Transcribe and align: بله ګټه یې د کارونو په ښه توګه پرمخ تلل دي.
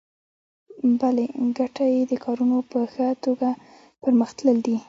بله 0.99 1.25
ګټه 1.57 1.85
یې 1.93 2.01
د 2.11 2.13
کارونو 2.23 2.57
په 2.71 2.79
ښه 2.93 3.07
توګه 3.25 3.49
پرمخ 4.01 4.29
تلل 4.37 4.57
دي. 4.65 4.77